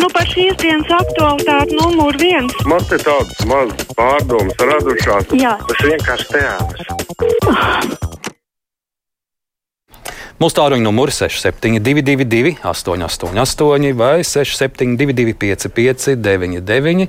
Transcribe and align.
Nu, 0.00 0.06
par 0.12 0.26
šīs 0.30 0.56
dienas 0.60 0.90
aktualitāti 0.96 1.76
numur 1.76 2.16
viens. 2.20 2.54
Man 2.68 2.80
te 2.88 2.96
tādas 3.02 3.44
mazas 3.48 3.86
pārdomas 3.98 4.56
radušās. 4.58 5.24
Jā. 5.36 5.54
Tas 5.68 5.80
vienkārši 5.84 6.26
teātris. 6.32 6.86
Mūsu 10.42 10.54
tālruņa 10.58 10.82
numurs 10.82 11.22
6722, 11.22 12.58
888, 12.66 13.94
vai 13.94 14.24
672, 14.26 15.34
559, 15.38 17.06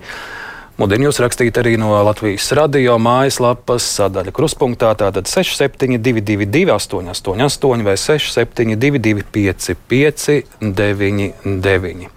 Mudinu 0.74 1.06
jūs 1.06 1.20
rakstīt 1.22 1.54
arī 1.62 1.78
no 1.78 1.94
Latvijas 2.02 2.50
radio 2.58 2.98
mājaslapas 2.98 3.86
sadaļa 3.94 4.34
kruspunktā. 4.34 4.90
Tātad 4.98 5.30
6722, 5.30 6.74
888 6.74 7.86
vai 7.86 7.94
672, 8.02 9.22
559. 9.38 12.10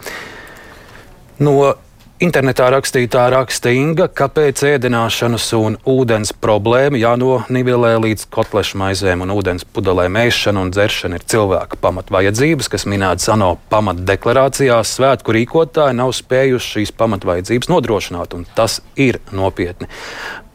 No 1.37 1.75
internetā 2.17 2.71
rakstītā 2.73 3.27
raksta 3.29 3.69
Inga, 3.77 4.07
kāpēc 4.09 4.63
ēdināšanas 4.71 5.49
un 5.59 5.75
ūdens 5.85 6.31
problēma 6.33 6.97
jānonivelē 6.97 7.91
līdz 8.07 8.25
kotlešu 8.33 8.79
maizēm 8.81 9.27
un 9.27 9.35
ūdens 9.35 9.67
pudelēm 9.69 10.17
ēšana 10.23 10.63
un 10.65 10.71
dzeršana 10.73 11.19
ir 11.19 11.27
cilvēka 11.29 11.77
pamatvajadzības, 11.83 12.71
kas 12.73 12.89
minētas 12.89 13.29
ANO 13.35 13.51
pamatdeklarācijās. 13.73 14.95
Svētku 14.97 15.37
rīkotāji 15.37 15.99
nav 15.99 16.15
spējuši 16.17 16.73
šīs 16.79 16.95
pamatvajadzības 16.97 17.71
nodrošināt, 17.75 18.39
un 18.39 18.49
tas 18.57 18.79
ir 18.97 19.21
nopietni. 19.37 19.91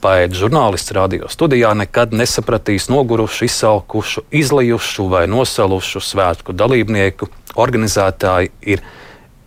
Pēc 0.02 0.34
žurnālists 0.34 0.96
radio 0.98 1.30
studijā 1.30 1.76
nekad 1.78 2.18
nesapratīs 2.18 2.90
nogurušu, 2.90 3.46
izsalkušu, 3.46 4.26
izlejušu 4.34 5.06
vai 5.14 5.28
nosalušu 5.30 6.02
svētku 6.02 6.58
dalībnieku. 6.58 7.30
Organizētāji 7.62 8.50
ir 8.74 8.82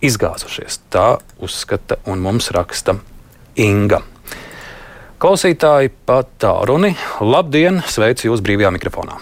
izgāzušies. 0.04 0.80
Tā 0.92 1.18
uzskata 1.42 1.98
un 2.10 2.22
mums 2.24 2.50
raksta 2.54 2.98
Inga. 3.60 4.02
Klausītāji 5.23 5.92
pat 6.04 6.32
tālruni. 6.42 6.92
Labdien! 7.24 7.80
Sveicu 7.88 8.29
jūs 8.29 8.42
brīvajā 8.45 8.73
mikrofonā! 8.74 9.18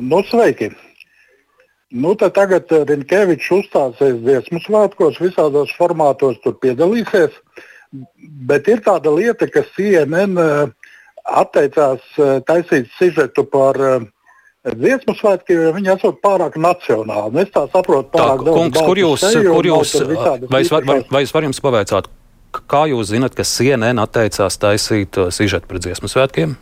Nu, 0.00 0.20
sveiki! 0.28 0.72
Nu, 1.92 2.14
tagad 2.16 2.72
Rinkevičs 2.72 3.50
uzstāsies 3.52 4.16
dziesmu 4.24 4.62
svētkos, 4.64 5.20
visādos 5.20 5.72
formātos 5.76 6.38
tur 6.44 6.56
piedalīsies. 6.60 7.34
Bet 8.48 8.68
ir 8.72 8.80
tāda 8.84 9.12
lieta, 9.12 9.48
ka 9.52 9.64
CNN 9.74 10.40
eh, 10.40 10.92
atteicās 11.28 12.04
eh, 12.16 12.38
taisīt 12.48 12.88
sižetu 12.96 13.44
par 13.52 13.76
uh, 13.76 14.06
dziesmu 14.70 15.14
svētki, 15.18 15.56
jo 15.58 15.70
viņi 15.76 15.94
esat 15.96 16.18
pārāk 16.22 16.58
nacionāli. 16.60 17.42
Es 17.42 17.52
tā 17.54 17.64
saprotu, 17.72 18.10
pārāk 18.14 18.42
tā, 18.42 18.46
daudz. 18.46 18.58
Kungs, 18.58 18.82
kur 18.86 19.00
jūs, 19.00 19.24
kur 19.48 19.68
jūs 19.68 19.94
vai, 20.46 20.62
es 20.62 20.70
var, 20.70 20.86
vai, 20.86 20.98
vai 21.10 21.22
es 21.26 21.34
varu 21.34 21.50
jums 21.50 21.62
pavaicāt, 21.64 22.10
kā 22.70 22.84
jūs 22.92 23.10
zinat, 23.10 23.34
ka 23.38 23.46
CNN 23.46 24.02
atteicās 24.02 24.60
taisīt 24.62 25.18
uh, 25.18 25.32
sižetu 25.34 25.70
par 25.70 25.82
dziesmu 25.82 26.10
svētkiem? 26.10 26.54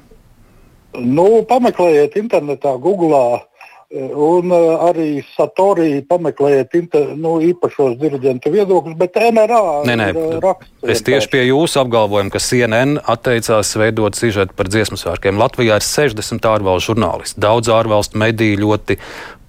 Nu, 0.97 1.27
pameklējiet 1.47 2.17
internetā, 2.19 2.73
googlā 2.83 3.45
Un 3.91 4.53
uh, 4.55 4.85
arī 4.87 5.19
Satorī 5.33 5.97
pameklējiet 6.07 6.77
inter, 6.79 7.09
nu, 7.19 7.41
īpašos 7.43 7.97
diriģentu 7.99 8.53
viedokļus, 8.55 8.95
bet 9.01 9.19
NRA 9.19 9.81
nē, 9.89 9.97
nē, 9.99 10.07
raksts. 10.45 10.71
Es 10.95 11.03
tieši 11.03 11.27
pie 11.33 11.41
jūsu 11.49 11.81
apgalvojuma, 11.83 12.31
ka 12.31 12.39
CNN 12.39 13.01
atteicās 13.11 13.75
veidot 13.81 14.15
sižetu 14.15 14.55
par 14.55 14.71
dziesmu 14.71 14.95
svētkiem. 15.01 15.41
Latvijā 15.43 15.81
ir 15.81 15.87
60 15.89 16.47
ārvalstu 16.53 16.93
žurnālisti. 16.93 17.43
Daudz 17.43 17.73
ārvalstu 17.75 18.23
mediju 18.23 18.63
ļoti 18.63 19.01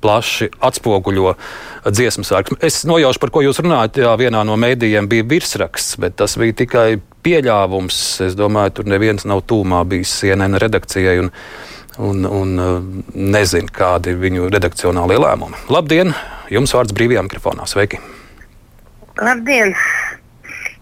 plaši 0.01 0.49
atspoguļo 0.57 1.35
dziesmu 1.85 2.25
svētkus. 2.25 2.57
Es 2.65 2.81
nojaušu, 2.89 3.21
par 3.21 3.33
ko 3.35 3.43
jūs 3.45 3.61
runājat. 3.61 4.01
Jā, 4.01 4.15
vienā 4.17 4.41
no 4.47 4.57
mēdījiem 4.57 5.09
bija 5.11 5.27
virsraksts, 5.35 5.99
bet 6.01 6.17
tas 6.17 6.33
bija 6.41 6.57
tikai 6.63 6.87
pieļāvums. 7.21 7.99
Es 8.25 8.37
domāju, 8.39 8.79
tur 8.79 8.89
neviens 8.89 9.27
nav 9.29 9.45
tūmā 9.49 9.83
bijis 9.89 10.15
CNN 10.23 10.57
redakcijai. 10.65 11.19
Un, 11.21 11.29
un, 11.97 12.23
un 12.23 12.57
uh, 12.57 12.77
nezinu, 13.13 13.71
kādi 13.73 14.13
ir 14.13 14.21
viņu 14.21 14.49
redakcionālie 14.53 15.19
lēmumi. 15.21 15.59
Labdien! 15.73 16.13
Jums 16.51 16.73
vārds 16.75 16.95
brīvajā 16.95 17.23
mikrofonā. 17.27 17.67
Sveiki! 17.69 17.99
Labdien! 19.19 19.75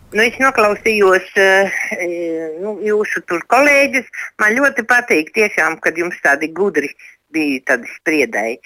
Nu, 0.09 0.23
es 0.25 0.37
noklausījos 0.41 1.31
uh, 1.37 1.79
nu, 2.63 2.75
jūsu 2.85 3.23
kolēģus. 3.49 4.09
Man 4.41 4.57
ļoti 4.57 4.85
patīk, 4.89 5.33
tiešām, 5.37 5.79
kad 5.83 5.97
jums 5.97 6.17
tādi 6.25 6.51
gudri 6.53 6.91
bija 7.33 7.61
tādi 7.73 7.91
spriedēji. 7.97 8.61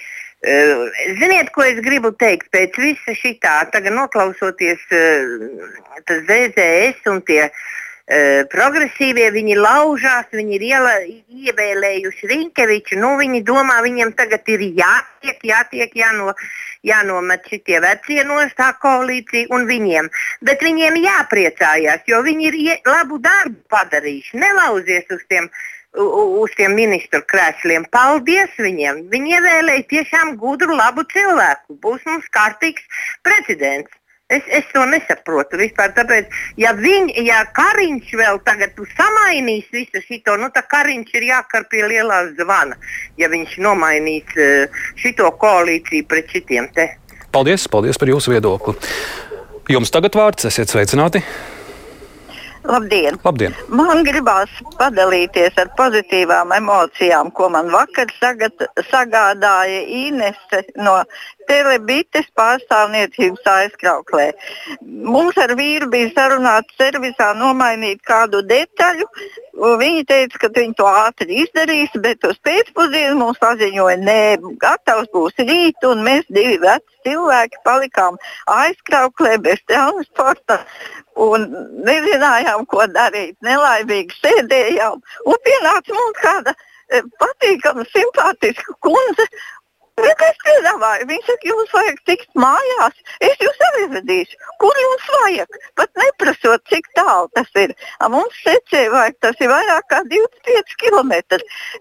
Ziniet, 1.20 1.48
ko 1.56 1.64
es 1.64 1.78
gribu 1.80 2.10
teikt 2.20 2.50
pēc 2.52 2.74
visa 2.76 3.14
šī 3.16 3.30
tā, 3.40 3.62
tagad 3.72 3.94
noklausoties 3.96 4.82
tas 4.92 6.18
ZZS 6.28 7.08
un 7.08 7.22
tie 7.24 7.46
Uh, 7.46 7.84
progresīvie 8.52 9.30
viņi 9.32 9.54
laužās, 9.56 10.26
viņi 10.32 10.54
ir 10.58 10.62
iela, 10.62 10.92
ievēlējuši 11.48 12.28
Rinkeviču. 12.28 12.98
Nu, 13.00 13.16
viņi 13.16 13.40
domā, 13.42 13.80
viņiem 13.80 14.12
tagad 14.12 14.44
ir 14.52 14.60
jātiek, 14.60 15.40
jātiek, 15.40 15.94
jāno, 15.96 16.34
jānomet 16.84 17.48
šitie 17.48 17.80
vecie 17.80 18.24
nostā 18.28 18.74
koalīcija 18.82 19.48
un 19.50 19.64
viņiem. 19.64 20.10
Bet 20.44 20.60
viņiem 20.60 21.00
jāpriecājās, 21.00 22.04
jo 22.06 22.20
viņi 22.22 22.46
ir 22.50 22.54
ie, 22.60 22.76
labu 22.84 23.18
darbu 23.18 23.56
padarījuši. 23.72 24.36
Nelauzies 24.36 25.08
uz 25.08 25.24
tiem, 25.32 25.48
uz 25.96 26.52
tiem 26.58 26.76
ministru 26.76 27.22
krēsliem. 27.24 27.88
Paldies 27.88 28.52
viņiem! 28.60 29.06
Viņi 29.08 29.38
ievēlēja 29.38 29.88
tiešām 29.96 30.36
gudru, 30.36 30.76
labu 30.76 31.08
cilvēku. 31.08 31.80
Būs 31.80 32.04
mums 32.04 32.28
kārtīgs 32.36 32.84
prezidents. 33.24 33.88
Es, 34.34 34.46
es 34.58 34.66
to 34.72 34.84
nesaprotu 34.90 35.60
vispār. 35.60 35.92
Tāpēc, 35.96 36.32
ja, 36.60 36.74
viņ, 36.78 37.12
ja 37.26 37.44
Kariņš 37.56 38.12
vēl 38.20 38.40
tagad 38.46 38.76
samainīs 38.96 39.70
visu 39.74 40.02
šo, 40.04 40.36
nu 40.40 40.50
tad 40.54 40.68
Kariņš 40.72 41.14
ir 41.20 41.28
jākar 41.30 41.68
pie 41.70 41.84
lielā 41.90 42.20
zvana, 42.38 42.78
ja 43.20 43.30
viņš 43.32 43.58
nomainīs 43.64 44.36
uh, 44.36 44.84
šo 45.00 45.30
koalīciju 45.40 46.08
pret 46.10 46.34
šitiem 46.34 46.70
te. 46.74 46.90
Paldies, 47.34 47.66
paldies 47.70 47.98
par 47.98 48.10
jūsu 48.10 48.34
viedokli. 48.34 48.76
Jums 49.72 49.90
tagad 49.90 50.16
vārds, 50.18 50.46
esiet 50.50 50.70
sveicināti! 50.70 51.24
Labdien! 52.64 53.18
Labdien. 53.24 53.52
Man 53.68 54.00
gribās 54.06 54.52
padalīties 54.78 55.58
ar 55.60 55.68
pozitīvām 55.76 56.52
emocijām, 56.56 57.28
ko 57.36 57.50
man 57.52 57.68
vakar 57.72 58.08
sagat, 58.16 58.64
sagādāja 58.88 59.82
Inese 59.84 60.62
no 60.80 60.94
telebites 61.48 62.26
pārstāvniecības 62.38 63.48
aizkrauklē. 63.54 64.26
Mums 64.82 65.38
ar 65.40 65.54
vīru 65.58 65.90
bija 65.92 66.10
sarunāts 66.16 66.76
servisā 66.80 67.32
nomainīt 67.38 68.02
kādu 68.08 68.42
detaļu. 68.48 69.08
Viņi 69.80 70.02
teica, 70.10 70.40
ka 70.42 70.50
viņi 70.56 70.74
to 70.78 70.88
ātri 70.88 71.40
izdarīs, 71.44 71.92
bet 72.02 72.24
uz 72.26 72.40
pēcpusdienu 72.46 73.20
mums 73.20 73.38
paziņoja, 73.42 74.00
nē, 74.02 74.20
gatavs 74.62 75.10
būs 75.14 75.38
rīt, 75.38 75.78
un 75.86 76.02
mēs 76.06 76.26
divi 76.28 76.58
veci 76.64 76.94
cilvēki 77.06 77.62
palikām 77.64 78.18
aizkrauklē 78.50 79.38
bez 79.44 79.62
transporta 79.70 80.60
un 81.14 81.48
nezinājām, 81.86 82.66
ko 82.70 82.86
darīt. 82.90 83.36
Nelaimīgi 83.46 84.16
sēdējām, 84.20 85.02
un 85.30 85.42
pienāca 85.46 85.94
mums 85.94 86.22
kāda 86.22 86.54
eh, 86.54 87.04
patīkama, 87.22 87.86
simpātiska 87.92 88.76
kundze 88.84 89.28
Vienkārši 89.94 90.40
piedāvāju. 90.42 91.06
Viņš 91.06 91.26
saka, 91.28 91.46
jums 91.46 91.72
vajag 91.74 91.98
tikt 92.08 92.30
mājās. 92.34 92.96
Es 93.22 93.42
jūs 93.42 93.60
aizvedīšu. 93.68 94.38
Kur 94.58 94.78
jums 94.82 95.04
vajag? 95.14 95.58
Pat 95.78 95.90
neprasot, 96.00 96.64
cik 96.70 96.88
tālu 96.98 97.28
tas 97.38 97.50
ir. 97.62 97.74
A 98.02 98.08
mums 98.10 98.34
secēja, 98.42 98.90
vajag 98.90 99.20
tas 99.22 99.38
ir 99.44 99.52
vairāk 99.52 99.86
kā 99.92 100.00
25 100.10 100.74
km. 100.82 101.12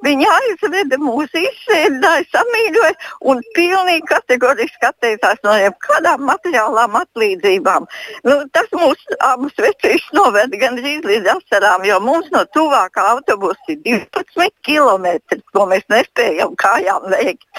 Viņa 0.05 0.35
aizveda 0.35 0.99
mūs, 1.01 1.33
izsēdināja, 1.41 2.27
samīļoja 2.35 2.93
un 3.33 3.41
pilnīgi 3.57 4.05
kategoriski 4.11 4.89
atteicās 4.91 5.41
no 5.47 5.57
jebkādām 5.57 6.27
materiālām 6.29 6.99
atlīdzībām. 7.01 7.89
Nu, 8.29 8.37
tas 8.53 8.69
mūs 8.77 9.01
abus 9.25 9.57
vecīs 9.57 10.05
noveda 10.13 10.61
gandrīz 10.61 11.01
līdz 11.09 11.33
asarām, 11.33 11.89
jo 11.89 11.97
mums 12.03 12.29
no 12.35 12.45
tuvākā 12.53 13.09
autobusa 13.15 13.73
ir 13.73 14.05
12 14.13 14.53
km, 14.69 15.09
ko 15.49 15.65
mēs 15.73 15.89
nespējam 15.89 16.53
kājām 16.61 17.09
veikt. 17.09 17.49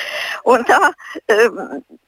Un 0.44 0.64
tā 0.68 0.80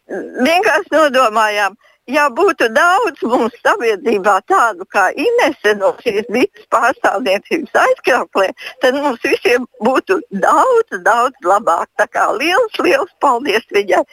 vienkārši 0.06 0.92
nodomājām, 0.92 1.76
ja 2.10 2.26
būtu 2.30 2.68
daudz 2.74 3.22
mums 3.26 3.54
sabiedrībā 3.64 4.36
tādu 4.46 4.86
kā 4.92 5.08
Inese 5.18 5.74
no 5.78 5.92
šīs 6.02 6.28
bites 6.30 6.66
pārstāvniecības 6.72 7.78
aizkrauklē, 7.82 8.48
tad 8.84 8.98
mums 9.00 9.22
visiem 9.24 9.66
būtu 9.82 10.20
daudz, 10.30 11.00
daudz 11.06 11.48
labāk. 11.48 11.88
Tā 11.98 12.06
kā 12.12 12.28
liels, 12.36 12.78
liels 12.84 13.12
paldies 13.22 13.66
viņai. 13.74 14.04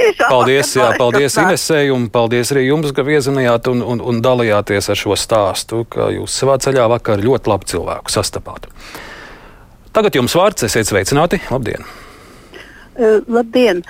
Es 0.00 0.20
paldies, 0.22 0.72
jā, 0.78 0.92
paldies 1.00 1.36
Inesei 1.42 1.92
un 1.92 2.08
paldies 2.12 2.54
arī 2.54 2.68
jums, 2.68 2.94
ka 2.96 3.04
viezinājāt 3.06 3.68
un, 3.72 3.82
un, 3.84 4.00
un 4.00 4.22
dalījāties 4.24 4.92
ar 4.92 5.02
šo 5.02 5.18
stāstu, 5.18 5.84
ka 5.92 6.08
jūs 6.14 6.38
savā 6.42 6.56
ceļā 6.62 6.88
vakar 6.96 7.20
ļoti 7.22 7.52
labu 7.52 7.68
cilvēku 7.74 8.14
sastapāt. 8.14 8.70
Tagad 9.92 10.16
jums 10.16 10.32
vārds, 10.38 10.64
esiet 10.64 10.88
sveicināti, 10.88 11.42
labdien! 11.52 11.84
Uh, 12.92 13.20
labdien! 13.28 13.82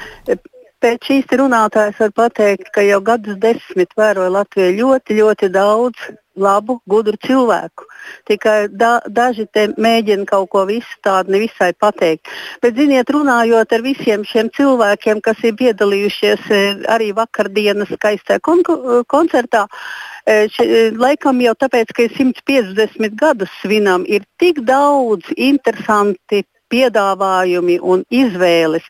pēc 0.83 1.07
šīs 1.07 1.37
runātājas 1.39 2.01
var 2.03 2.11
pateikt, 2.17 2.73
ka 2.75 2.83
jau 2.83 2.99
gadus 3.05 3.39
desmit 3.43 3.95
vēroja 3.99 4.33
Latviju 4.35 4.75
ļoti, 4.81 5.19
ļoti 5.21 5.49
daudz 5.55 6.11
labu, 6.39 6.79
gudru 6.89 7.19
cilvēku. 7.27 7.85
Tikai 8.29 8.57
da, 8.73 8.95
daži 9.07 9.45
te 9.53 9.67
mēģina 9.77 10.25
kaut 10.29 10.49
ko 10.55 10.65
tādu 11.05 11.35
nevisai 11.35 11.73
pateikt. 11.79 12.31
Bet, 12.63 12.75
ziniet, 12.77 13.11
runājot 13.11 13.73
ar 13.73 13.85
visiem 13.85 14.25
šiem 14.25 14.49
cilvēkiem, 14.57 15.21
kas 15.21 15.43
ir 15.45 15.55
piedalījušies 15.61 16.49
e, 16.51 16.63
arī 16.89 17.13
vakardienas 17.13 17.93
skaistā 17.93 18.41
kon 18.41 18.65
koncertā, 19.13 19.67
e, 20.25 20.49
ši, 20.49 20.65
e, 20.65 20.91
laikam 20.97 21.41
jau 21.45 21.55
tāpēc, 21.55 21.93
ka 21.93 22.09
ir 22.09 22.17
150 22.17 23.19
gadus 23.21 23.53
svinam, 23.61 24.09
ir 24.09 24.25
tik 24.41 24.65
daudz 24.65 25.29
interesanti 25.37 26.47
piedāvājumi 26.73 27.79
un 27.83 28.07
izvēles. 28.11 28.87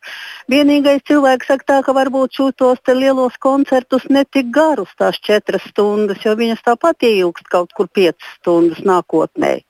Vienīgais 0.53 1.03
cilvēks 1.09 1.51
saka, 1.51 1.69
tā, 1.69 1.81
ka 1.87 1.95
varbūt 1.97 2.39
šos 2.39 2.95
lielos 2.95 3.37
koncertus 3.43 4.07
netik 4.11 4.55
garus 4.55 4.95
tās 4.99 5.19
četras 5.21 5.67
stundas, 5.71 6.23
jo 6.25 6.37
viņas 6.39 6.65
tāpat 6.65 7.03
ieilgst 7.11 7.51
kaut 7.51 7.75
kur 7.77 7.91
piecas 7.91 8.39
stundas 8.39 8.83
nākotnē. 8.87 9.61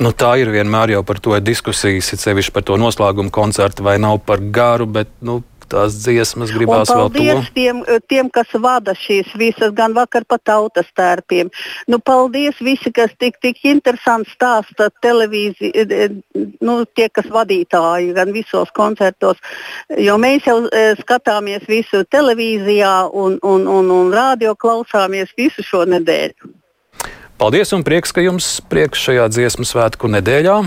Nu, 0.00 0.14
tā 0.16 0.32
ir 0.40 0.48
vienmēr 0.48 0.94
jau 0.94 1.02
par 1.04 1.18
to 1.20 1.36
diskusijas, 1.44 2.14
sevišķi 2.22 2.54
par 2.56 2.64
to 2.64 2.78
noslēgumu 2.80 3.28
koncertu, 3.34 3.84
vai 3.84 3.98
nav 4.00 4.22
par 4.24 4.40
garu, 4.40 4.86
bet 4.88 5.10
nu, 5.20 5.42
tās 5.70 5.96
dziesmas 6.02 6.52
gribās 6.54 6.90
vēl 6.90 7.10
to. 7.14 7.22
Tiem, 7.54 7.82
tiem, 8.10 8.30
kas 8.32 8.50
vada 8.62 8.94
šīs 8.98 9.32
visas, 9.38 9.72
gan 9.76 9.94
vakar 9.96 10.26
pa 10.28 10.38
tautas 10.42 10.88
tērpiem. 10.98 11.50
Nu, 11.90 12.00
paldies 12.02 12.58
visi, 12.64 12.92
kas 12.94 13.14
tik, 13.20 13.38
tik 13.42 13.62
interesanti 13.68 14.32
stāsta 14.34 14.90
televīzija, 15.04 15.70
e, 15.70 16.04
e, 16.06 16.44
nu, 16.66 16.80
tie, 16.96 17.08
kas 17.12 17.30
vadītāji, 17.32 18.12
gan 18.16 18.34
visos 18.36 18.72
koncertos. 18.76 19.40
Jo 19.98 20.18
mēs 20.20 20.48
jau 20.48 20.60
e, 20.66 20.84
skatāmies 21.00 21.66
visu 21.70 22.04
televīzijā 22.10 22.94
un, 23.12 23.38
un, 23.42 23.66
un, 23.70 23.90
un 24.00 24.14
rādio 24.14 24.56
klausāmies 24.58 25.34
visu 25.38 25.64
šo 25.66 25.86
nedēļu. 25.90 26.54
Paldies 27.40 27.72
un 27.72 27.84
prieks, 27.86 28.12
ka 28.12 28.20
jums 28.20 28.58
prieks 28.68 29.00
šajā 29.00 29.30
dziesmu 29.32 29.64
svētku 29.64 30.10
nedēļā. 30.12 30.60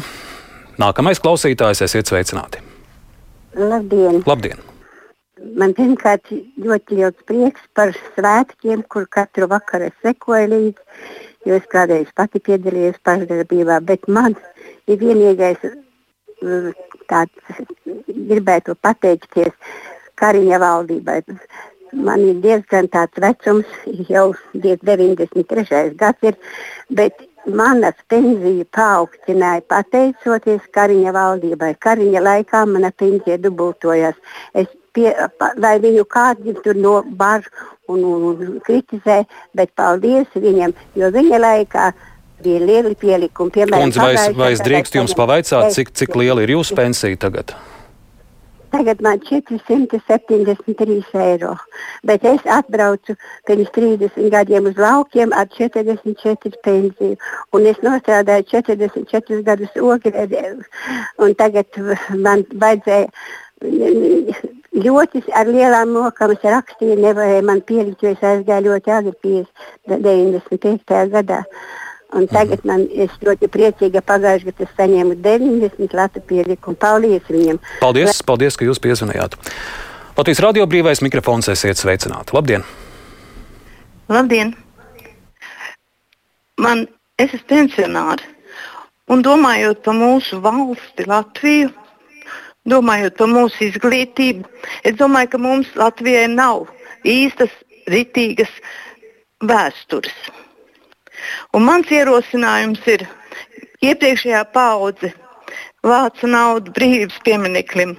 Nākamais 0.82 1.22
klausītājs 1.22 1.84
esiet 1.86 2.10
sveicināti. 2.10 2.64
Labdien! 3.54 4.24
Labdien 4.26 4.73
man 5.60 5.74
pirmkārt 5.78 6.32
ļoti 6.64 6.98
liels 7.00 7.26
prieks 7.28 7.64
par 7.78 7.94
svētkiem, 8.16 8.84
kur 8.90 9.08
katru 9.12 9.48
vakaru 9.52 9.90
es 9.90 9.98
sekoju 10.06 10.50
līdzi, 10.54 11.10
jo 11.48 11.58
es 11.60 11.68
kādreiz 11.72 12.12
pati 12.16 12.42
piedalījos 12.44 13.02
pašdarbībā, 13.08 13.80
bet 13.88 14.08
man 14.08 14.38
ir 14.88 15.02
vienīgais 15.02 15.60
mm, 15.66 16.72
tāds, 17.12 17.66
gribētu 18.08 18.78
pateikties 18.82 19.54
Kariņa 20.22 20.60
valdībai. 20.62 21.20
Man 21.94 22.24
ir 22.26 22.40
diezgan 22.42 22.88
tāds 22.94 23.20
vecums, 23.22 23.70
jau 24.10 24.32
93. 24.54 25.94
gads 26.00 26.30
ir, 26.30 26.38
bet 26.90 27.26
manas 27.46 27.98
pensiju 28.10 28.66
paaugstināja 28.76 29.64
pateicoties 29.70 30.70
Kariņa 30.76 31.14
valdībai. 31.16 31.74
Kariņa 31.82 32.24
laikā 32.24 32.64
mana 32.70 32.92
pensija 32.96 33.38
dubultojās. 33.42 34.16
Es 34.54 34.70
pie, 34.94 35.12
lai 35.58 35.76
viņu 35.84 36.06
kādi 36.10 36.56
tur 36.64 36.78
no 36.80 37.02
bar 37.04 37.46
un, 37.88 38.04
un, 38.04 38.26
un 38.32 38.58
kritizē, 38.66 39.24
bet 39.58 39.74
paldies 39.76 40.30
viņam, 40.36 40.76
jo 41.00 41.12
viņa 41.14 41.42
laikā 41.42 41.92
bija 42.44 42.64
lieli 42.64 42.96
pielikumi. 43.00 43.54
Piemēram, 43.56 43.88
Kundze, 43.88 44.02
vai, 44.04 44.16
vai 44.38 44.52
es 44.56 44.64
drīkst 44.64 45.00
jums 45.00 45.16
pavaicāt, 45.18 45.72
cik, 45.76 45.94
cik 45.96 46.20
liela 46.20 46.44
ir 46.44 46.56
jūsu 46.58 46.78
pensija 46.80 47.20
tagad? 47.28 47.56
Tagad 48.74 49.02
man 49.06 49.20
ir 49.30 49.42
473 49.46 51.04
eiro, 51.14 51.54
bet 52.04 52.24
es 52.26 52.42
atbraucu 52.50 53.14
pirms 53.48 53.70
30 53.76 54.30
gadiem 54.34 54.66
uz 54.72 54.78
laukiem 54.86 55.30
ar 55.34 55.48
44 55.58 56.58
pensiju. 56.66 57.16
Un 57.54 57.68
es 57.70 57.78
strādāju 58.02 58.44
44 58.50 59.44
gadus 59.50 59.78
ogrē, 59.78 60.26
tagad 61.38 61.68
man 62.26 62.46
vajadzēja 62.66 63.08
ļoti 64.84 65.22
ar 65.38 65.48
lielām 65.54 65.94
nokām 65.94 66.34
es 66.34 66.44
rakstīju, 66.44 66.98
nevarēju 67.06 67.46
man 67.46 67.62
pielikt, 67.62 68.02
jo 68.02 68.10
es 68.16 68.26
aizgāju 68.26 68.72
ļoti 68.72 68.90
agri 68.98 69.14
95. 69.86 71.10
gadā. 71.14 71.44
Un 72.14 72.28
tagad 72.30 72.62
man 72.70 72.84
ir 72.94 73.10
ļoti 73.26 73.50
priecīga 73.50 74.04
pagājušajā 74.06 74.52
gadā 74.52 74.68
es 74.68 74.74
saņēmu 74.78 75.16
90 75.24 75.96
latu 75.98 76.22
pielikumu. 76.30 76.78
Paldies 76.78 77.26
viņam! 77.30 77.60
Paldies, 77.82 78.22
paldies 78.28 78.58
ka 78.60 78.68
jūs 78.68 78.82
piezvanījāt! 78.84 79.38
Latvijas 80.14 80.44
radio 80.46 80.68
brīvais 80.70 81.02
mikrofons 81.02 81.50
esiet 81.50 81.80
sveicināti. 81.82 82.36
Labdien! 82.38 82.66
Labdien! 84.14 84.54
Man, 86.62 86.86
es 87.18 87.34
esmu 87.34 87.50
pensionāri 87.50 88.30
un 89.10 89.26
domājot 89.26 89.82
par 89.86 89.98
mūsu 89.98 90.38
valsti 90.44 91.08
Latviju, 91.10 91.72
domājot 92.70 93.18
par 93.18 93.32
mūsu 93.32 93.66
izglītību, 93.72 94.46
es 94.86 95.02
domāju, 95.02 95.34
ka 95.34 95.42
mums 95.42 95.74
Latvijai 95.80 96.30
nav 96.30 96.68
īstas, 97.04 97.52
ritīgas 97.90 98.54
vēstures. 99.44 100.14
Un 101.54 101.66
mans 101.68 101.92
ierosinājums 101.92 102.82
ir 102.94 103.06
iepriekšējā 103.84 104.44
paudze 104.54 105.14
vāca 105.84 106.30
naudu 106.30 106.74
brīvības 106.76 107.20
piemineklim. 107.26 107.98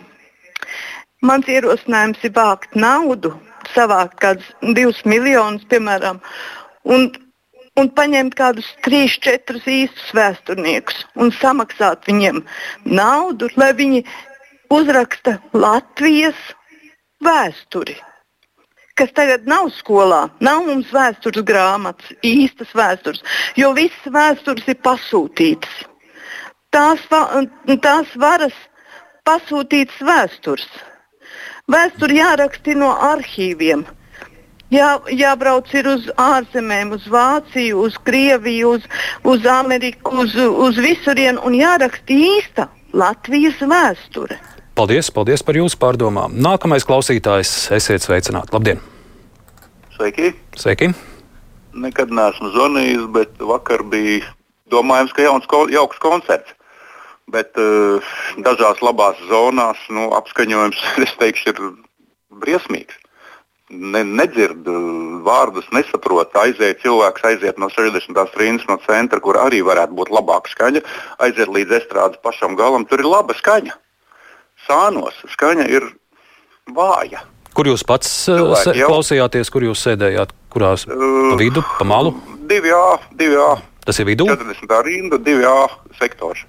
Mans 1.24 1.48
ierosinājums 1.48 2.24
ir 2.26 2.32
vākt 2.36 2.76
naudu, 2.76 3.32
savākt 3.74 4.18
kādus 4.20 4.48
divus 4.76 5.00
miljonus, 5.08 5.64
piemēram, 5.70 6.20
un, 6.84 7.06
un 7.80 7.90
paņemt 7.96 8.36
kādus 8.36 8.68
trīs, 8.84 9.16
četrus 9.24 9.64
īstus 9.70 10.12
vēsturniekus 10.16 11.04
un 11.16 11.32
samaksāt 11.40 12.04
viņiem 12.10 12.42
naudu, 12.84 13.48
lai 13.56 13.72
viņi 13.76 14.04
uzraksta 14.74 15.38
Latvijas 15.56 16.40
vēsturi, 17.24 17.96
kas 18.98 19.10
tagad 19.14 19.48
nav 19.50 19.70
skolā. 19.78 20.28
Nav 20.44 20.64
mums 20.68 20.92
vēstures 20.94 21.44
grāmatas, 21.46 22.14
īstas 22.24 22.70
vēstures, 22.76 23.22
jo 23.58 23.72
visas 23.76 24.12
vēstures 24.14 24.70
ir 24.70 24.78
pasūtītas. 24.86 25.82
Tās, 26.74 27.02
tās 27.82 28.14
varas 28.18 28.56
pasūtītas 29.26 30.00
vēstures. 30.04 30.66
Vēsture 31.70 32.18
jāraksta 32.18 32.74
no 32.76 32.90
arhīviem. 33.12 33.84
Jā, 34.74 34.96
jābrauc 35.12 35.68
uz 35.86 36.08
ārzemēm, 36.18 36.94
uz 36.96 37.04
Vāciju, 37.06 37.84
uz 37.86 37.98
Krieviju, 38.02 38.72
uz, 38.78 38.88
uz 39.22 39.46
Ameriku, 39.46 40.16
uz, 40.24 40.34
uz 40.34 40.80
visurienu 40.82 41.44
un 41.46 41.54
jāraksta 41.54 42.16
īsta 42.16 42.66
Latvijas 42.92 43.60
vēsture. 43.60 44.40
Paldies, 44.74 45.06
paldies 45.14 45.44
par 45.46 45.54
jūsu 45.54 45.78
pārdomām. 45.78 46.32
Nākamais 46.42 46.82
klausītājs, 46.82 47.50
esiet 47.76 48.02
sveicināti. 48.02 48.50
Labdien! 48.56 48.80
Sveiki! 49.94 50.32
Sveiki. 50.58 50.88
Nekad 51.78 52.10
neesmu 52.10 52.50
zvanījis, 52.50 53.04
bet 53.14 53.36
vakar 53.38 53.84
bija 53.86 54.32
domājams, 54.74 55.14
ka 55.14 55.28
jauns, 55.28 55.46
jauks 55.70 56.00
koncerts. 56.02 56.56
Bet 57.30 57.54
uh, 57.54 58.02
dažās 58.42 58.82
labās 58.82 59.20
zonās 59.30 59.78
nu, 59.94 60.08
apskaņojums, 60.18 60.82
es 61.06 61.14
teikšu, 61.22 61.54
ir 61.54 61.62
briesmīgs. 62.42 62.98
Ne, 63.70 64.02
nedzird 64.02 64.66
uh, 64.66 65.22
vārdus, 65.22 65.70
nesaprot. 65.70 66.34
Aiziet 66.42 66.82
cilvēks, 66.82 67.22
aiziet 67.30 67.62
no 67.62 67.70
60. 67.70 68.10
rindas 68.42 68.66
no 68.66 68.80
centra, 68.90 69.22
kur 69.22 69.38
arī 69.38 69.62
varētu 69.70 69.94
būt 70.02 70.10
labāka 70.18 70.50
skaņa, 70.50 70.82
aiziet 71.22 71.54
līdz 71.60 71.78
estrādes 71.78 72.22
pašam 72.26 72.58
galam. 72.58 72.90
Tur 72.90 73.06
ir 73.06 73.12
laba 73.14 73.38
skaņa 73.38 73.78
sānos 74.66 75.20
skaņa 75.34 75.68
ir 75.70 75.86
vāja. 76.74 77.24
Kur 77.54 77.68
jūs 77.70 77.84
pats 77.86 78.10
uh, 78.26 78.40
Cilvēki, 78.40 78.80
jau... 78.80 78.88
klausījāties, 78.90 79.50
kur 79.54 79.66
jūs 79.68 79.84
sēdējāt? 79.86 80.32
Kurās 80.54 80.86
pa 80.86 81.36
vidu, 81.38 81.62
pa 81.78 81.86
malu? 81.86 82.14
2A, 82.50 82.82
2A. 83.18 83.50
Tas 83.84 84.00
ir 84.00 84.08
vidū? 84.08 84.26
40. 84.30 84.74
rinda, 84.86 85.18
2A 85.22 85.54
sektors. 86.00 86.44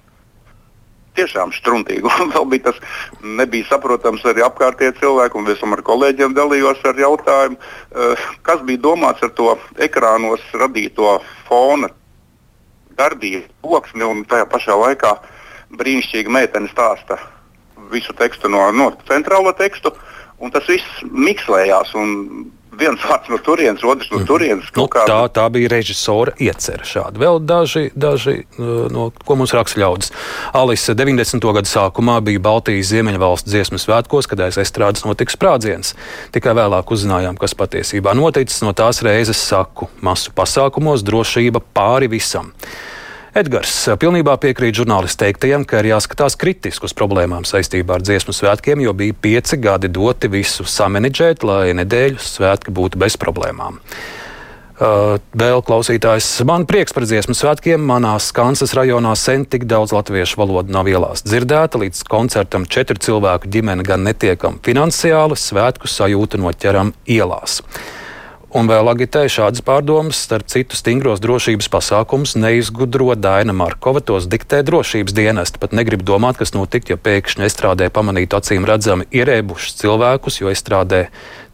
Tiešām 1.16 1.52
struntīgi. 1.54 2.04
Un 2.06 2.30
vēl 2.34 2.48
bija 2.50 2.70
tas, 2.70 2.80
nebija 3.22 3.68
saprotams 3.70 4.24
arī 4.26 4.42
apkārtējie 4.46 4.96
cilvēki, 4.98 5.38
un 5.38 5.52
es 5.54 5.62
ar 5.62 5.84
kolēģiem 5.86 6.34
dalījos 6.36 6.82
ar 6.90 6.98
jautājumu, 7.02 7.60
uh, 7.60 8.26
kas 8.46 8.66
bija 8.66 8.82
domāts 8.88 9.22
ar 9.26 9.30
to 9.38 9.54
ekrānos 9.86 10.42
radīto 10.58 11.20
fona 11.46 11.92
darbību, 12.98 13.46
loksni, 13.62 14.02
un 14.02 14.24
tajā 14.26 14.48
pašā 14.50 14.74
laikā 14.80 15.14
brīnišķīgi 15.76 16.32
meitene 16.32 16.70
stāsta 16.72 17.18
visu 17.92 18.14
tekstu 18.16 18.50
no, 18.52 18.68
no 18.74 18.90
centrālo 19.08 19.52
tekstu, 19.56 19.94
un 20.42 20.52
tas 20.54 20.68
viss 20.68 21.02
mikslējās. 21.06 21.96
viens 22.76 23.00
vārds 23.08 23.30
no 23.32 23.38
turienes, 23.40 23.84
otrs 23.88 24.10
no 24.12 24.18
turienes. 24.28 24.66
Nu, 24.76 24.84
tā, 24.92 25.18
tā 25.32 25.44
bija 25.52 25.70
režisora 25.72 26.34
iecerē. 26.36 26.84
Šādi 26.84 27.22
vēl 27.22 27.40
daži, 27.40 27.86
daži 27.96 28.34
uh, 28.44 28.86
no 28.92 29.08
ko 29.24 29.36
mums 29.40 29.54
raksta 29.56 29.80
ļaudis. 29.80 30.12
Alise 30.56 30.92
90. 30.98 31.46
gada 31.56 31.70
sākumā 31.70 32.18
bija 32.26 32.42
Baltijas 32.44 32.90
Ziemeļvalsts 32.92 33.48
dziesmu 33.48 33.80
svētkos, 33.80 34.28
kad 34.28 34.44
aiz 34.44 34.60
estrādes 34.60 35.06
notika 35.08 35.32
sprādziens. 35.32 35.94
Tikai 36.36 36.52
vēlāk 36.58 36.92
uzzinājām, 36.92 37.40
kas 37.40 37.56
patiesībā 37.56 38.12
noticis. 38.18 38.60
No 38.64 38.74
tās 38.76 39.00
reizes 39.06 39.40
saku, 39.40 39.88
masu 40.04 40.34
pasākumos 40.36 41.06
drošība 41.06 41.64
pāri 41.76 42.12
visam. 42.12 42.52
Edgars 43.36 43.72
pilnībā 44.00 44.38
piekrīt 44.40 44.78
žurnālistu 44.78 45.26
teiktajam, 45.26 45.66
ka 45.68 45.82
ir 45.82 45.90
jāskatās 45.90 46.38
kritiski 46.40 46.86
uz 46.88 46.94
problēmām 46.96 47.44
saistībā 47.44 47.98
ar 47.98 48.04
dziesmu 48.04 48.32
svētkiem, 48.32 48.80
jo 48.80 48.94
bija 48.96 49.12
pieci 49.12 49.58
gadi 49.60 49.90
doti 49.92 50.30
visu 50.32 50.64
samanģēt, 50.64 51.44
lai 51.44 51.74
nedēļu 51.76 52.22
svētki 52.22 52.72
būtu 52.72 53.02
bez 53.02 53.18
problēmām. 53.20 53.76
Uh, 54.76 55.18
vēl 55.36 55.60
klausītājs, 55.68 56.30
man 56.48 56.64
prieks 56.68 56.96
par 56.96 57.04
dziesmu 57.04 57.36
svētkiem. 57.36 57.84
Manā 57.92 58.14
Kansas 58.36 58.72
rajonā 58.76 59.12
sen 59.20 59.44
tik 59.44 59.68
daudz 59.68 59.92
latviešu 59.96 60.40
valodu 60.40 60.72
nav 60.72 60.88
ielās 60.88 61.24
dzirdēta. 61.28 61.80
Līdz 61.84 62.06
koncertam 62.08 62.64
četru 62.64 62.96
cilvēku 63.00 63.52
ģimene 63.52 63.84
gan 63.84 64.04
netiekam 64.04 64.56
finansiāli, 64.64 65.36
svētku 65.36 65.92
sajūta 65.92 66.40
noķeram 66.40 66.96
ielās 67.04 67.60
un 68.56 68.68
vēl 68.70 68.88
agitēja 68.88 69.32
šādas 69.34 69.62
pārdomas, 69.66 70.18
starp 70.26 70.48
citu 70.48 70.78
stingros 70.78 71.20
drošības 71.20 71.68
pasākumus 71.72 72.34
neizgudro 72.40 73.12
Daina 73.18 73.52
Markova, 73.56 74.00
tos 74.00 74.28
diktē 74.32 74.62
drošības 74.66 75.14
dienesti. 75.16 75.60
Pat 75.60 75.74
negrib 75.76 76.04
domāt, 76.06 76.38
kas 76.40 76.54
notikt, 76.56 76.90
ja 76.92 76.96
pēkšņi 76.96 77.44
estrādē 77.46 77.90
pamanītu 77.92 78.38
acīm 78.38 78.66
redzami 78.68 79.08
ierēbušus 79.12 79.76
cilvēkus, 79.82 80.40
jo 80.40 80.52
estrādē 80.52 81.02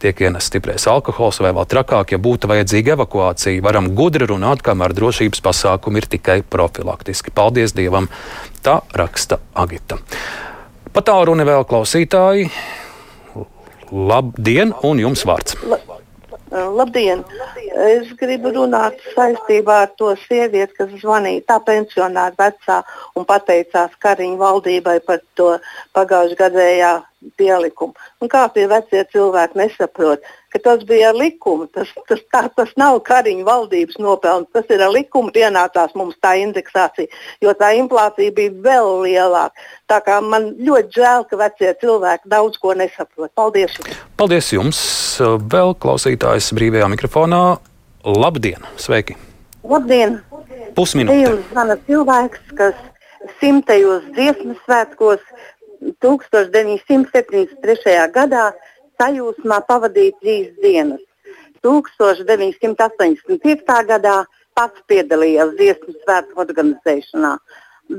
tiek 0.03 0.23
ienests 0.23 0.51
stiprais 0.51 0.87
alkohols 0.91 1.41
vai 1.43 1.51
vēl 1.55 1.67
trakāk, 1.75 2.15
ja 2.15 2.21
būtu 2.23 2.51
vajadzīga 2.51 2.95
evakuācija. 2.95 3.63
Varam 3.63 3.91
gudri 3.97 4.27
runāt, 4.29 4.63
kamēr 4.63 4.95
drošības 4.95 5.43
pasākumi 5.43 6.03
ir 6.03 6.09
tikai 6.15 6.39
profilaktiski. 6.47 7.35
Paldies 7.35 7.75
Dievam! 7.75 8.07
Tā 8.63 8.79
raksta 8.95 9.41
Agita. 9.59 9.99
Patālruni 10.95 11.43
vēl 11.47 11.67
klausītāji. 11.67 12.47
Labdien, 13.91 14.71
un 14.87 15.03
jums 15.03 15.27
vārds! 15.27 15.59
La 15.67 15.92
labdien! 16.53 17.23
Es 17.85 18.11
gribu 18.19 18.51
runāt 18.53 18.99
saistībā 19.15 19.79
ar 19.85 19.93
to 19.97 20.11
sievieti, 20.25 20.75
kas 20.77 20.91
zvanīja 21.01 21.45
tā 21.49 21.57
pensionāra 21.65 22.35
vecā 22.37 22.81
un 23.17 23.25
pateicās 23.25 23.95
Kariņu 24.03 24.37
valdībai 24.41 24.99
par 25.07 25.23
to 25.39 25.55
pagājušajā 25.97 26.39
gadējā 26.43 26.91
pielikumu. 27.39 27.93
Un 28.21 28.31
kā 28.31 28.45
tie 28.53 28.65
vecie 28.71 29.03
cilvēki 29.11 29.59
nesaprot, 29.59 30.23
ka 30.53 30.61
tas 30.61 30.83
bija 30.87 31.09
ar 31.11 31.17
likumu. 31.17 31.67
Tas, 31.73 31.89
tas, 32.09 32.21
tā, 32.33 32.43
tas 32.57 32.71
nav 32.79 32.99
Kariņu 33.07 33.45
valdības 33.47 33.99
nopelns, 34.03 34.49
tas 34.53 34.69
ir 34.73 34.83
ar 34.85 34.93
likumu 34.93 35.33
ienācās 35.33 35.95
mums 35.99 36.17
tā 36.23 36.35
indeksācija, 36.41 37.09
jo 37.43 37.53
tā 37.57 37.73
inflācija 37.79 38.35
bija 38.35 38.53
vēl 38.65 38.91
lielāka. 39.07 39.67
Tā 39.91 39.99
kā 40.05 40.19
man 40.25 40.51
ļoti 40.61 40.99
žēl, 40.99 41.27
ka 41.29 41.41
vecie 41.41 41.73
cilvēki 41.81 42.31
daudz 42.33 42.61
ko 42.61 42.75
nesaprot. 42.77 43.33
Paldies! 43.37 43.75
Jums. 43.79 43.99
Paldies 44.19 44.53
jums! 44.53 44.81
Vēl 45.53 45.75
klausītājs 45.81 46.53
brīvajā 46.57 46.89
mikrofonā. 46.93 47.43
Labdien! 48.03 48.65
Sveiki! 48.77 49.17
Labdien! 49.63 50.19
Pusminūte. 50.77 51.21
Jums 51.21 51.45
zvana 51.51 51.77
cilvēks, 51.87 52.41
kas 52.57 52.79
simtajos 53.39 54.03
dziesmu 54.15 54.55
svētkos 54.65 55.21
1973. 56.03 57.95
gadā 58.13 58.45
sajūsmā 59.01 59.57
pavadīja 59.67 60.13
trīs 60.21 60.49
dienas. 60.63 61.01
1985. 61.63 63.87
gadā 63.89 64.15
pats 64.57 64.79
piedalījās 64.87 65.51
dziesmu 65.57 65.93
svētku 66.03 66.41
organizēšanā, 66.43 67.33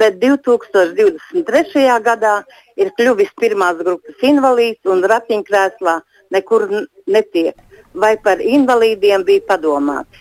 bet 0.01 0.13
2023. 0.23 2.01
gadā 2.09 2.35
ir 2.81 2.89
kļuvis 2.99 3.33
pirmās 3.41 3.77
grupas 3.81 4.17
invalīds 4.23 4.83
un 4.91 4.99
ratiņkrēslā 5.15 5.95
nekur 6.37 6.61
netiek. 7.07 7.57
Vai 7.95 8.17
par 8.19 8.39
invalīdiem 8.43 9.25
bija 9.27 9.43
padomāts? 9.49 10.17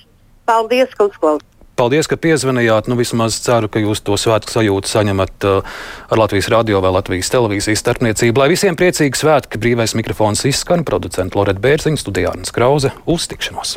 Paldies, 0.45 0.89
ka 0.97 1.03
uzklausījāt! 1.09 1.52
Paldies, 1.83 2.07
ka 2.07 2.15
piezvanījāt. 2.15 2.87
Nu, 2.87 2.95
vismaz 2.95 3.35
ceru, 3.43 3.67
ka 3.67 3.81
jūs 3.83 3.99
to 4.07 4.15
svētku 4.15 4.53
sajūtu 4.53 4.87
saņemat 4.87 5.47
uh, 5.49 5.73
ar 6.07 6.21
Latvijas 6.21 6.47
radio 6.53 6.79
vai 6.79 6.93
Latvijas 6.95 7.27
televīzijas 7.33 7.83
starpniecību. 7.83 8.39
Lai 8.39 8.47
visiem 8.53 8.77
priecīgi 8.79 9.19
svētki, 9.19 9.59
brīvais 9.59 9.97
mikrofons 9.99 10.45
izskan, 10.47 10.87
producents 10.87 11.35
Loreta 11.35 11.59
Bērziņa, 11.59 11.99
studijā 11.99 12.31
Arnas 12.31 12.55
Krause. 12.55 12.95
Uz 13.03 13.27
tikšanos! 13.27 13.75